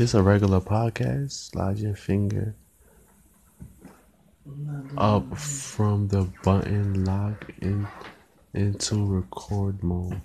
[0.00, 1.32] This a regular podcast.
[1.32, 2.54] Slide your finger
[4.96, 7.86] up from the button lock in
[8.54, 10.22] into record mode.